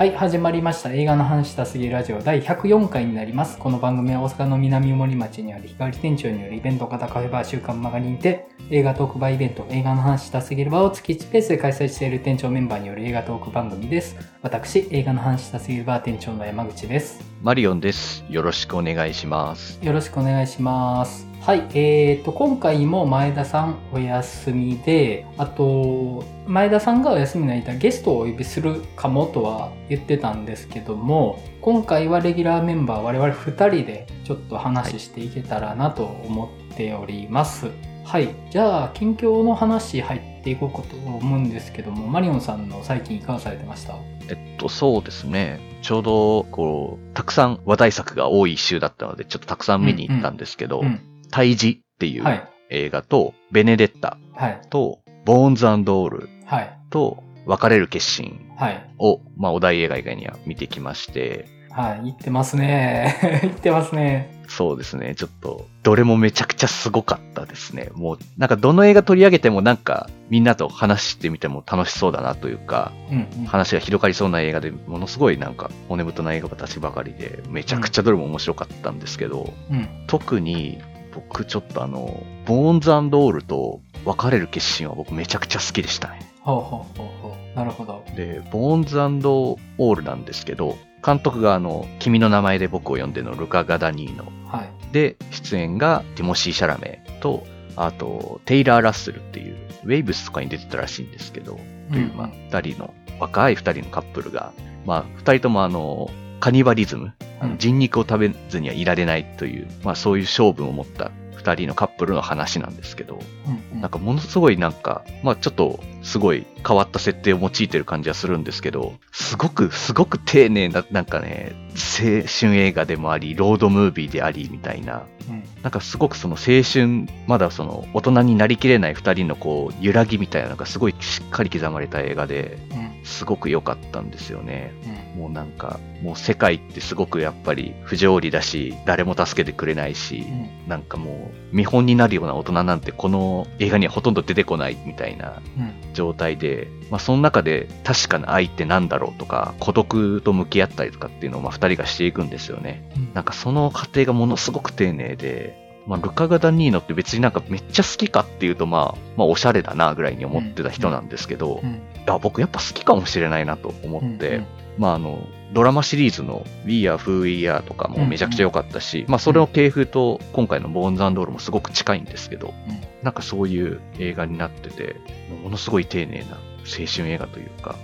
[0.00, 0.94] はい、始まりました。
[0.94, 3.58] 映画の話したすぎるラジオ第104回になります。
[3.58, 14.16] この番組は大阪の南森町にある光店長によるイベント型カフェバー週刊マガにて、映画トークバーイベント、映画の話したすぎる場を月1ペースで開催している店長メンバーによる映画トーク番組です。
[14.40, 17.22] 私、映画の話したすぎるバー店長の山口です。
[17.42, 18.24] マリオンです。
[18.30, 19.78] よろしくお願いします。
[19.82, 21.29] よろしくお願いします。
[21.40, 37.70] はい、えーと、今回も前田さんお休みで、あと、前田さんがお休みの間ゲストをお呼びするかもとは言ってたんですけども、今回はレギュラーメンバー我々2人でちょっと話していけたらなと思っております。
[38.04, 43.94] はい、じゃあ、近況の話入っていこうかと思うんですけども、マリオンさんの最近いかがされてました？
[44.28, 45.58] えっと、そうですね。
[45.80, 51.00] ちょうど、こう、たくさん話題作が多い週だったので、ちょっとたくさん見に行ったんですけど、うん。
[51.30, 52.46] 胎児っていうはい。
[52.70, 54.60] 映画と、ベネデッタはい。
[54.70, 56.78] と、ボーンズオールはい。
[56.90, 58.90] と、別れる決心はい。
[58.98, 62.00] を、まあ、お題映画以外には見てきまして、はい。
[62.04, 63.40] 言ってますね。
[63.42, 64.40] 言ってますね。
[64.48, 67.90] そうですね、ちょっと、どれもめちゃくちゃすごかったですね。
[67.94, 73.46] もう、なんかどの映画取り上げてもなんか、みんなと話してみても楽しそうだなというか、うん、うん。
[73.46, 79.88] 話が広がりそうな映画で、ものすごいなんか骨太な映画たちばかりで、めちゃくちゃどれも面白かったんですけど、うん。
[80.08, 80.80] 特に
[81.12, 86.20] 僕ちょっとあの、ボーンズオールと別れる決心は僕めちゃくちゃ好きでしたね。
[86.40, 87.56] ほうほうほうほう。
[87.56, 88.04] なるほど。
[88.16, 94.24] で、ボーンズオールなんですけど、監督があの、君の名前で僕を呼んでのルカ・ガダニーノ。
[94.48, 94.92] はい。
[94.92, 97.44] で、出演がティモシー・シャラメと、
[97.76, 101.58] あと、テイラー・ラッセルっていう、ウェイブスとかに出てたらしいんですけど、
[101.90, 104.52] という、まあ、二人の、若い二人のカップルが、
[104.84, 107.50] まあ、二人ともあの、カニバリズム、あうん。
[107.52, 113.80] の人肉を食べずにはいられないという、まあそういう性分を持った二人のカップルの話なんですけど、うんうん。
[113.80, 125.44] なんかものすごいなんか、まあちょっとすごい変わった設定を用いてる感じはするんですけど、すごく、すごく丁寧な、なんかね、青春映画でもあり、ロードムービーであり、みたいな、うん。
[125.62, 132.90] なんかすごくその青春、まだその大人になりきれない二人のこう、揺らぎみたいなのがすごいしっかり刻まれた映画で、うん。
[133.04, 134.72] すごく良かったんですよね。
[135.14, 135.20] うん。
[135.22, 140.68] もうなんか、もう世界ってすごくやっぱり不条理だし、誰も助けてくれないし、うん。
[140.68, 145.42] なんかもう見本になるような大人なんてこの映画にはほとんど出てこないみたいな。
[145.58, 152.90] うん状態で、まあその中で確かな愛ってなんだろうとか、孤独と向き合ったりとかっていうのをまあ二人がしていくんですよね。
[152.96, 153.14] うん。
[153.14, 161.70] なんかその過程がものすごく丁寧で、まあルカ・ガダニーノって別になんかめっちゃ好きかっていうとまあ、まあおしゃれだなぐらいに思ってた人なんですけど、うん。
[161.70, 164.46] いや僕やっぱ好きかもしれないなと思って、うん
[164.78, 174.96] まああの、ドラマシリーズの We Are Who We Are とかもめちゃくちゃ良かったし、まあそれの系譜と今回のボーンズオールもすごく近いんですけど、うんなんかそういう映画になってて、
[175.42, 177.76] ものすごい丁寧な青春映画というか、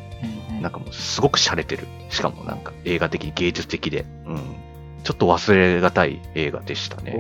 [0.51, 1.87] うんなんかもうすごく洒落てる。
[2.11, 4.57] しかもなんか映画的に芸術的で、うん。
[5.05, 7.17] ちょっと忘れがたい映画でしたね。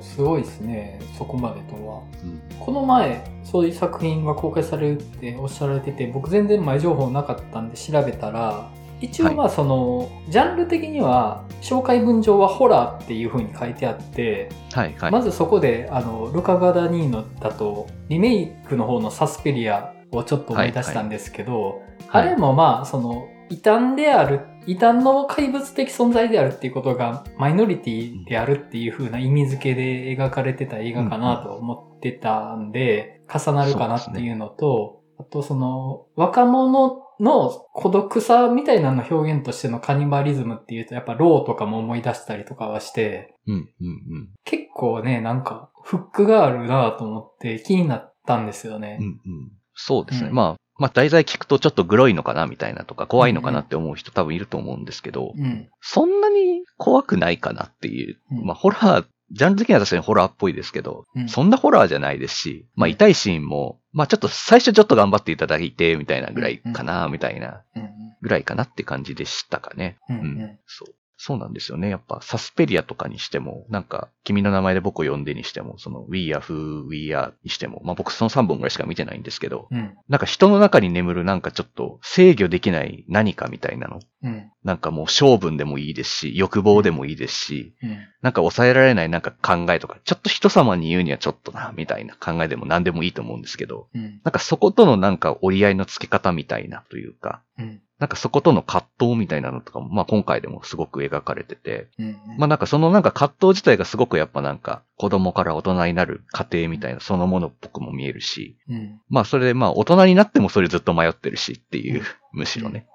[0.00, 0.98] すごいですね。
[1.18, 2.02] そこまでとは。
[2.24, 15.10] うんこの前、そういう作品が公開されるっておっしゃられてて、僕全然前情報なかったんで調べたら、一応まあその、ジャンル的には、紹介文上はホラーっていう風に書いてあって、はいはい。
[15.10, 44.28] まずそこで、あの、ルカ・ガダニーノだと、リメイクの方のサスペリアをちょっと思い出したんですけど、はいあれもまあ、その、異端である、異端の怪物的存在であるっていうことが、マイノリティであるっていう風な意味付けで描かれてた映画かなと思ってたんで、重なるかなっていうのと、あとその、若者の孤独さみたいなの表現としてのカニバリズムっていうと、やっぱローとかも思い出したりとかはして、うんうんうん。
[44.44, 49.06] 結構ね、なんか、フックがあるなと思って気になったんですよねうん。
[49.06, 49.52] うん。
[49.74, 50.28] そうですね。
[50.28, 55.68] うんまあ、まあ題材聞くとちょっとグロいのかなみたいなとか怖いのかなって思う人多分いると思うんですけど、うん。
[55.80, 58.18] そんなに怖くないかなっていう。
[58.32, 67.90] うんまあホラー、ジャンル的には確かにホラーっぽいですけど、うんそんなホラーじゃないですし、まあ痛いシーンも、まあちょっと最初ちょっと頑張っていただいて、みたいなぐらいかな、みたいなうん。
[68.22, 69.98] ぐらいかなって感じでしたかね。
[70.08, 70.16] うん。
[70.16, 70.58] うん。
[70.66, 70.94] そう。
[71.22, 71.90] そうなんですよね。
[71.90, 79.94] やっぱサスペリアとかにしても、なんか、君の名前で僕を呼んでにしても、その We Are Who We Are にしても、まあ僕その3本ぐらいしか見てないんですけど、うん。
[80.08, 84.00] なんか人の中に眠るなんかちょっと制御できない何かみたいなの。
[84.22, 84.50] うん。
[84.64, 87.98] なんかもう性分でもいいですし、欲望でもいいですし、うん。
[88.22, 94.20] なんか抑えられないなんか考えとか、ちょっと人様に言うにはちょっとな、みたいな考えでも何でもいいと思うんですけど、うん。
[94.24, 97.80] なんかそことのなんか折り合いのつけ方みたいなというか、うん。
[97.98, 102.16] なんかそことの葛藤みたいなのとかも、まあ今回でもすごく描かれてて、うん。
[102.38, 109.00] まあなんかそのなんか葛藤自体がすごくやっぱなんか子供から大人になる過程みたいなそのものっぽくも見えるし、うん。
[109.08, 112.86] まあそれでまあ大人になってもそれずっと迷ってるしっていう、むしろね。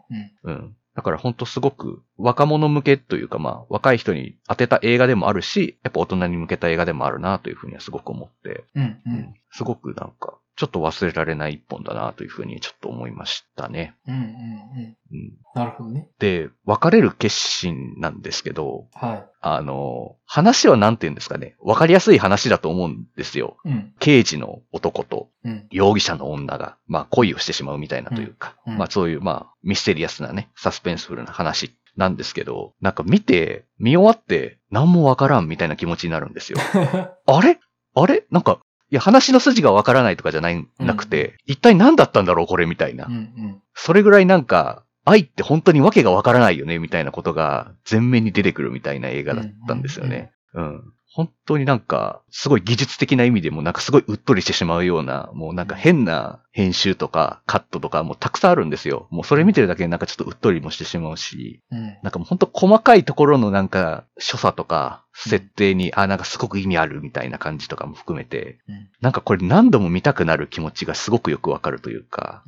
[0.44, 0.52] うん。
[0.52, 0.76] うん。
[0.96, 9.02] だから本当すごく若者向けというかまあ若い人に当てた映画でもあるし、やっぱ大人に向けた映画でもあるなというふうにはすごく思って、うんう。
[9.06, 13.96] うんすごくなんかちょっと忘れられない一本だなというふうにちょっと思いましたね。
[14.08, 14.98] うんうんうん。
[15.12, 16.10] うん、なるほどね。
[16.20, 21.56] で、別れる決心なんですけど、はあの、話はなんて言うんですかね。
[21.62, 23.58] わかりやすい話だと思うんですよ。
[23.66, 23.70] い。
[23.70, 23.94] うん。
[24.00, 25.68] 刑事の男とうん。
[25.72, 36.60] 容疑者の女が、まあ恋をしてしまうみたいなというか、うんうんまあそういう、まあミステリアスなね、サスペンスフルな話なんですけど、なんか見て、見終わって何もわからんみたいな気持ちになるんですよ。
[37.28, 37.60] あれ？
[37.94, 38.26] あれ？
[38.32, 38.60] なんか、
[38.92, 43.06] いや話の筋がわからないとかじゃない、なくて、一体何だったんだろうこれみたいな。
[43.06, 43.62] うんうん。
[43.74, 50.32] それぐらいなんか、愛って本当にわけがわからないよね、みたいなことが前面に出てくるみたいな映画だったんですよね。
[50.54, 50.84] うん。
[51.16, 59.08] 本当になんか、すごい技術的な意味でもなんかすごいうっとりしてしまうような、もうなんか変な編集とかカットとかもうたくさんあるんですよ。
[59.12, 61.98] もうそれ見てるだけでなんかちょっとうっとりもしてしまうし、うん。
[62.04, 68.90] なんかもう本当細かいところのなんか所作とか設定に、あ、なんかすごく意味あるみたいな感じとかも含めて、うん。
[69.00, 72.44] なんかこれ何度も見たくなる気持ちがすごくよくわかるというか。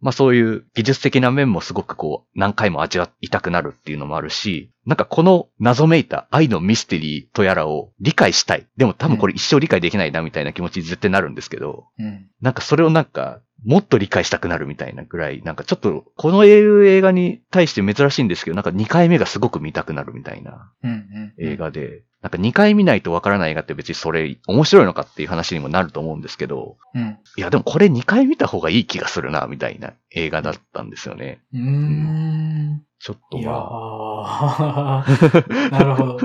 [0.00, 8.66] まあそういう技術的な面もすごくこう何回も味わいたくなるっていうのもあるし、なんかこの謎めいた愛のミステリーとやらを理解したい。
[8.76, 12.28] でも多分これ一生理解できないなみたいな気持ちに絶対なるんですけど、うん。
[12.40, 20.90] なんかそれをなんかもっと理解したくなるみたいなぐらい、なんかちょっとこの映画に対して珍しいんですけど、なんか2回目がすごく見たくなるみたいなうん。
[20.90, 21.34] うん。
[21.38, 27.18] 映画で、なんか2回見ないとわからない映画って別にそれ面白いのかっていう話にもなると思うんですけど、うん。
[27.36, 31.40] いやでもこれ2回見た方がいい気がするな、みたいな映画だったんですよね。
[31.52, 32.82] うーん。
[32.98, 35.04] ちょっといやまあ。
[35.06, 36.18] ー、 なるほど。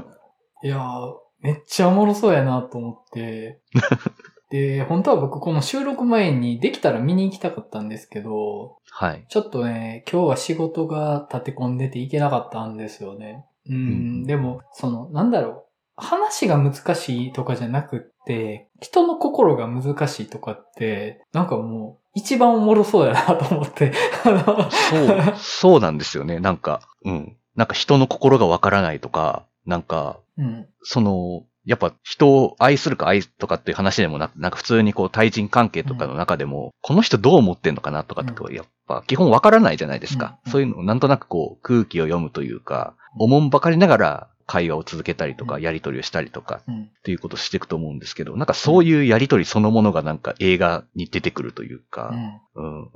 [0.63, 3.61] いやー、めっちゃおもろそうやなと思って。
[4.51, 9.25] で、本当は僕この収録前にできたら見に行きたかったんですけど、はい。
[9.29, 13.45] ちょっとね、今日は仕事が立て込んでて行けなかったんですよね。
[13.69, 15.63] うん、うんでも、その、なんだろう。
[15.95, 23.93] 話が難しいとかじゃなくって、人の心が難しいとかって、なんかもう、一番おもろそうやなと思って。
[24.23, 26.39] そう、そうなんですよね。
[26.39, 27.37] なんか、うん。
[27.55, 30.67] なんか人の心がわからないとか、なんか、うん。
[30.81, 40.39] その、やっぱ人を愛するか愛とかっていう話でもなく、なんか普通にこう対人関係とかの中でも、この人どう思ってんのかなとかってやっぱ基本わからないじゃないですか。
[40.45, 46.83] うんそういうのをなんとなくこう空気を読むというか、おもんばかりながら会話を続けたりとか、うんやりとりをしたりとかうん。
[46.83, 52.41] っていうことをしていくと思うんですけど、なんかそういうやりとりそのものがなんか映画に出てくるといううか、ん。
[52.55, 52.87] うんうん、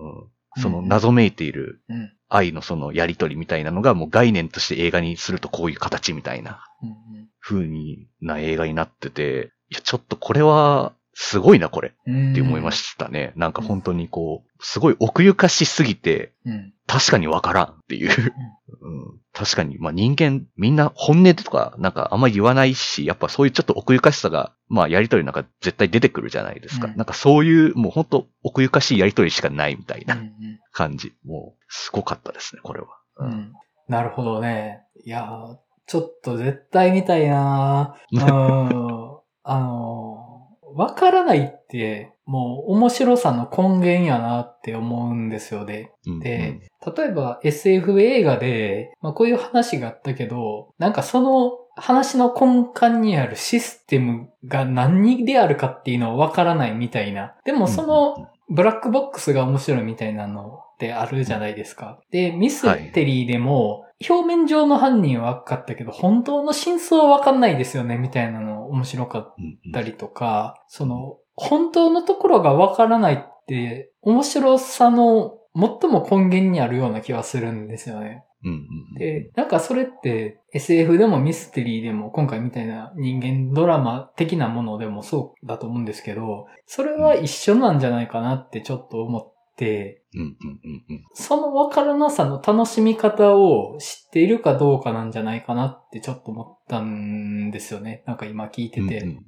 [0.58, 2.12] その謎めいているうん。
[2.28, 7.25] 愛のそのやりとりみたいなのがもう概念として映画にするとこういう形みたいなうん。
[7.46, 12.32] 風にな映画になってて、いや、ちょっとこれはすごいな、これうん。
[12.32, 13.34] って思いましたね。
[13.36, 16.74] なんか本当にこう、すごい奥ゆかしすぎて、うん。
[16.88, 18.34] 確かにわからんっていう。
[18.82, 26.88] うん、確かに、まあ人間、みんな本音とかなんかあんまり言わないし、やっぱそういうちょっと奥ゆかしさが、まあやりとりなんか絶対出てくるじゃないですか。
[26.88, 30.04] うんなんかそういう、もう本当奥ゆかしいやりとりしかないみたい。
[30.06, 30.32] なん
[30.72, 31.14] 感じ。
[31.24, 32.88] もう、すごかったですね、これは。
[33.20, 33.54] うん。
[33.88, 34.82] なるほどね。
[35.06, 39.06] いやーちょっと絶対見たいなー うん。
[39.44, 45.92] あのー、わからないって、もう面白さの根源やなって思うんですよね。
[46.08, 46.60] うんで、
[46.98, 57.36] 例えば SF 映画で、まあこういう話があったけど、なんかその話の根幹にあるシステムが何であるかっていうのはわからないみたいな。
[57.46, 62.00] でもそのブラックボックスが面白いみたいなのってあるじゃないですか。
[62.12, 78.24] で、ミステリーでも、表面上の犯人は分かったけど、本当の真相は分かんないですよね、みたいなの面白かっうんうんたりとか、その、本当のところが分からないって、面白さの最も根源にあるような気はするんですよね。
[78.46, 98.04] うんうんで、なんかそれって SF でもミステリーでも今回みたいな人間ドラマ的なものでもそうだと思うんですけど、それは一緒なんじゃないかなってちょっと思って、うんうんうんうんそのわからなさの楽しみ方を知っているかどうかなんじゃないかなってちょっと思ったんですよね。
[98.06, 99.00] なんか今聞いてて。
[99.00, 99.20] うんうん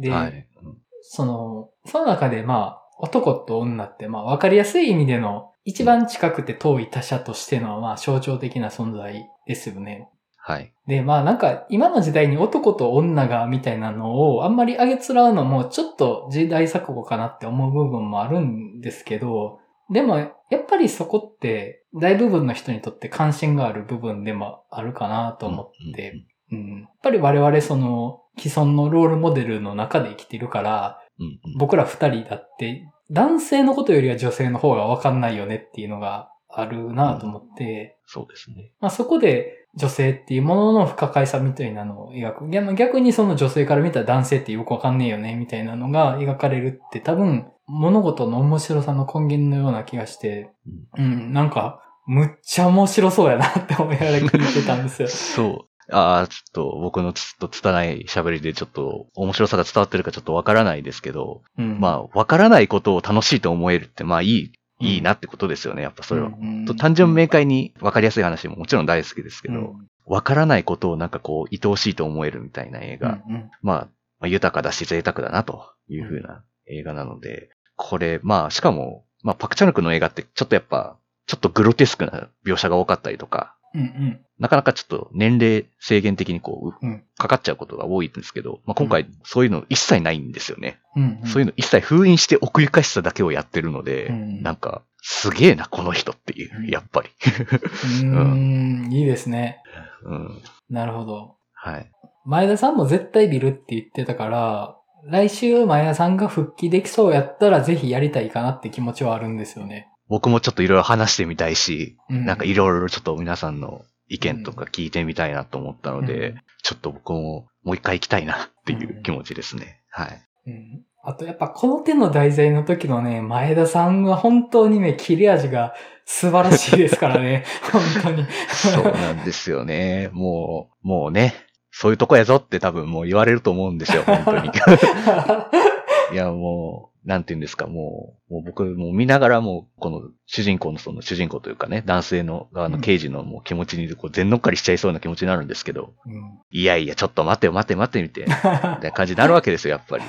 [0.00, 0.48] で、うんはい。
[0.62, 10.08] うんその、その中でまあ、男と女ってまあ分かりやすい意味での一番近くて遠い他者としてのまあ象徴的な存在ですよね。
[10.36, 10.74] はい。
[10.86, 19.58] で、まあなんか今の時代に男と女がみたいなのをあんまり上げつらうのもちょっと時代錯誤かなって思う部分もあるんですけど、
[19.90, 26.12] でもやっぱりそこって大部分の人にとって関心がある部分でもあるかなと思って、
[26.52, 38.72] うんやっぱり我々その既存のロールモデルの中で生きてるから、うんうんうん僕ら二人だって男性のことよりは女性の方がわかんないよねっていうのがあるなと思って、そうですね。
[38.80, 42.48] まあそこで女性っていうものの不可解さみたいなのを描く。
[42.48, 50.50] 逆逆にその女性から見たら男性ってよくわかんねえよね、みたいなのが描かれるって多分物事の面白さの根源のような気がして、
[50.96, 55.08] うん、なんか、むっちゃ面白そうやなって思いながら聞いてたんですよ。
[55.08, 55.73] そう。
[55.90, 64.86] ああ、ちょっと僕のちょっと拙い喋りでちょっと面白さが伝わってるかちょっとわからないですけど、うん、まあ、わからないことを楽しいと思えるって、まあいい、うん。
[64.86, 66.28] いいなってことですよね、やっぱそれは。
[66.28, 69.88] うんと単純明快にわかりやすい話ももちろん大好きですけど、うん。
[70.06, 73.50] わからないことをなんかこう、愛おしいと思えるみたいな映画、うんうん。
[73.62, 73.88] まあ、
[74.20, 90.80] まあ、豊かだし贅沢だなというふうな映画なので、これ、まあ、しかも、まあ、パクチャヌクの映画ってちょっとやっぱ、ちょっとグロテスクな描写が多かったりとか、うんうんなかなかちょっと年齢制限的にこう、うんかかっちゃうことが多いんですけど、まあ、今回そういうの一切ないんですよね。
[90.96, 97.08] うんうんそういうの一切封印して奥ゆかしさだけをやってるので、うんなんか、すげえな、この人っていうう、んやっぱり。
[97.08, 99.60] うーん、いいですね。
[100.04, 100.42] うん。
[100.70, 101.36] なるほど。
[101.52, 101.90] はい。
[102.24, 104.76] 前田さんも絶対ビルって言ってたから、
[105.06, 109.88] 来週前田さんが復帰できそうやったらぜひやりたいかなって気持ちはあるんですよね。
[110.08, 119.82] 僕もちょっといろいろ話してみたいし、うんなんかいろいろちょっと皆さんの意見とか聞いてみたいなと思ったので、うんちょっと僕ももう一回行きたいなっていう気持ちですね。
[119.90, 120.26] はい。
[120.46, 125.74] うんあとやっぱこの手の題材の時のね、前田さんは本当にね、切れ味が
[126.06, 127.44] 素晴らしいですからね。
[127.70, 128.26] 本当に。
[128.48, 130.08] そうなんですよね。
[130.12, 131.34] もう、もうね、
[131.70, 134.48] そういうとこやぞって多分もう言われると思うんですよ、本当に。
[136.12, 150.04] いや、もう、なんて言うんですか、もう、もう僕もう見ながらもう、この主人公のその主人公というかね、男性の側の刑事のもう気持ちにこう全乗っかりしちゃいそうな気持ちになるんですけど、うんいやいや、ちょっと待てよ待て待てみたいな、みたいな感じになるわけですよ、やっぱり。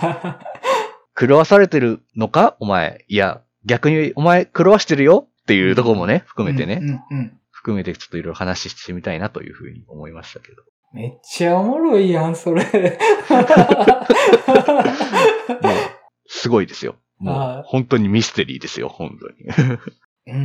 [1.27, 2.55] 狂わされてるのか？
[2.59, 3.05] お前。
[3.07, 10.61] いや、逆にお前狂わしてるよっていうところもね、含めてね、うんうんうん含めてちょっといろいろ話してみたいなというふうに思いましたけど。
[10.93, 12.63] めっちゃおもろいやん、それ。
[16.27, 16.95] すごいですよ。
[17.19, 19.79] もはいう本当にミステリーですよ、本当に。
[20.27, 20.39] うんう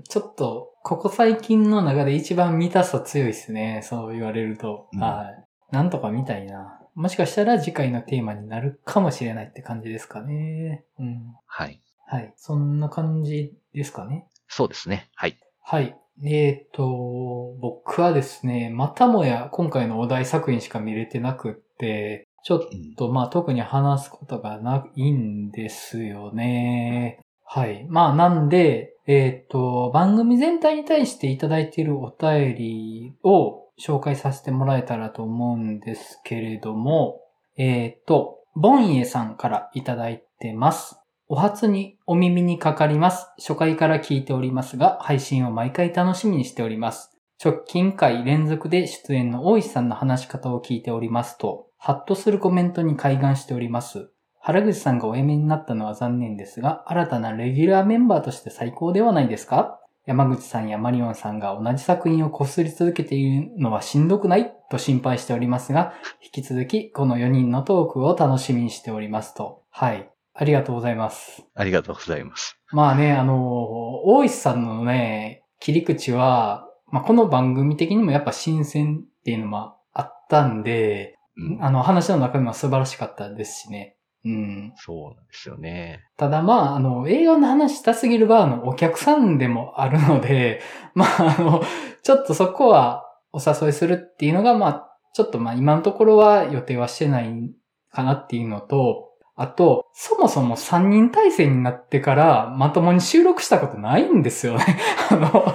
[0.00, 0.02] ん。
[0.06, 3.80] ちょっと、ここ最近の中で一番見たさ強いですね。
[3.82, 4.88] そう言われると。
[4.92, 5.44] うんはい。
[5.74, 6.80] なんとか見たいな。
[6.94, 10.84] もしかしたら次回のテーマになるかもしれないって感じですかね。
[10.98, 11.34] うん。
[11.46, 11.80] はい。
[12.06, 12.32] はい。
[12.36, 14.28] そんな感じですかね。
[14.46, 15.08] そうですね。
[15.14, 15.38] はい。
[15.60, 15.96] はい。
[16.22, 27.18] えっ、と、僕はですね、またもや今回のお題作品しか見れてなくって、ちょっうんとまあ特に話すことがないんですよね。
[27.42, 27.86] はい。
[27.88, 37.20] まあなんで、えっ、と、番組全体に対していただいているお便りを紹介させてもらえたらと思うんですけれども、
[37.56, 41.00] えっ、と、ボンイエさんからいただいてます。
[41.28, 43.26] お初にお耳にかかります。
[43.38, 47.10] 初回から聞いておりますが、配信を毎回楽しみにしております。
[47.42, 54.08] 直近回連続で出演の大石さんの話し方を聞いておりますと、ハッとするコメントに開眼しております。
[54.40, 59.78] 原口さんがお辞めになったのは残念ですが、新たなレギュラーメンバーとして最高ではないですか？
[60.06, 64.50] 山口さんやマリオンさんが同じ作品をこすり続けているのはしんどくない？
[64.70, 69.62] と心配しておりますが、引き続きこの4人のトークを楽しみにしておりますと。
[69.68, 70.10] はい。
[70.32, 71.44] ありがとうございます。
[71.54, 72.58] ありがとうございます。
[72.72, 81.13] まあね、あの、大石さんのね、切り口は、まあこの番組的にもやっぱ新鮮っていうのもあったんで、うん、
[81.60, 83.96] あの話の中身も素晴らしかったですしね。
[84.24, 84.72] うん。
[84.76, 86.04] そうなんですよね。
[86.16, 90.60] ただまあ、あの、映画の話したすぎるバーのお客さんでもあるので、
[90.94, 91.62] まあ、あの、
[92.02, 97.54] ちょっとそこはお誘いするっていうのが、まあ、ちょっとまあ今のところは予定はしてない
[97.92, 104.78] かなっていうのと、あと、そもそも3人体制になってからまともに収録したことないんですよね。
[105.10, 105.54] あの、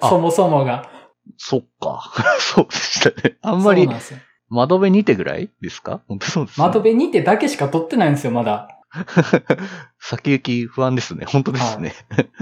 [0.00, 0.88] あそもそもが。
[1.36, 2.12] そっか。
[2.40, 3.36] そうでしたね。
[3.42, 4.20] あんまりそうなんですよ。
[4.50, 6.00] 窓辺にてぐらいですか？
[6.08, 6.66] 本当そうです、ね。
[6.66, 8.68] 窓辺にてだけしか撮ってないんですよ、まだ。
[10.00, 11.26] 先行き不安ですね。
[11.28, 11.92] 本当ですね。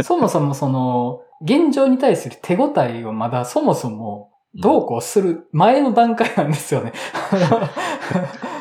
[0.03, 6.93] そもそもその、現状に対する手応えをまだそもそもどうこうする前の段階なんですよね。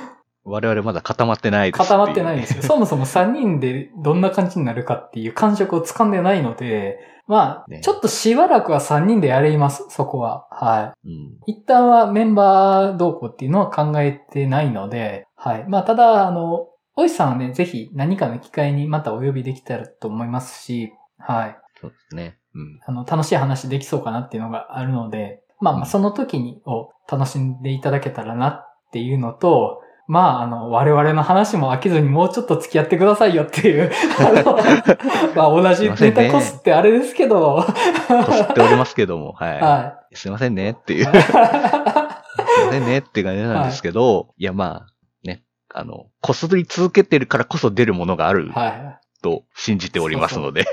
[0.45, 2.61] 我々まだ固まってないです固まってないんいですよ。
[2.63, 10.47] そもそも3人でどんな感じになるかっていう感触をつかんでないので、まあ、ねちょっとしばらくは3人でやれます、そこは。
[10.51, 11.11] はうん。
[11.47, 11.53] い。
[11.53, 15.65] 一旦はメンバーどうこうっていうのは考えてないので、はい。
[15.67, 21.57] まあ、ただ、あの、おいさんはね、ぜひ何かの機会にまたお呼びできたらと思いますし、はい。
[21.81, 22.37] そうですね。
[22.53, 22.79] うん。
[22.85, 33.91] あの、楽しい話できそうかなっていうのがあるので、まあまあ、うんその時にを楽しんでいただけたらなっていうのと、まあ、あの、我々の話も飽きずにもうちょっと付き合ってくださいよっていう。
[34.19, 34.57] あの
[35.35, 37.65] まあ、同じネタコスってあれですけど。
[38.07, 39.59] こすっておりますけども、はい。
[39.59, 41.01] はすいませんねっていう。
[41.01, 41.05] い。
[41.05, 45.43] すいませんねって感じなんですけど、い、やまあ、ね、
[45.73, 48.99] あの、こすり続けてるからこそ出るものがあるはい。
[49.23, 50.65] と信じておりますので。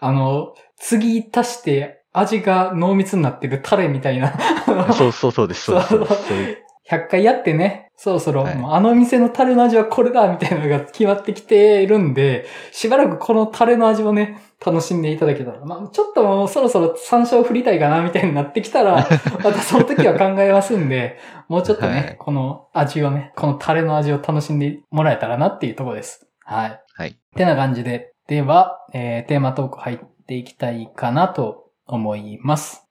[0.00, 4.32] あの、次足して味が濃密になってるタレみたいな。
[4.94, 5.64] そうそうそうです。
[5.64, 6.08] そう
[6.90, 15.64] 100回やってね、そろそろ、はいあの店のタレの味はこれだみたいなのが決まってきているんで、しばらくこのタレの味をね、楽しんでいただけたら。
[15.64, 18.96] まあ、ちょっともうそろそろ山椒振りたいかなみたいになってきたら、
[19.42, 21.18] またその時は考えますんで、
[21.48, 26.26] もうちょっとね、はいこの味をね、このタレの味を楽しんでもらえたらなっていうところです。
[26.44, 26.80] はい。
[26.94, 27.16] はい。
[27.36, 32.86] てな感じで、では、えーテーマトーク入っていきたいかなと思います。